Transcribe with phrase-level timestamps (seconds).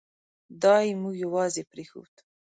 [0.63, 2.13] دای مو یوازې پرېښود.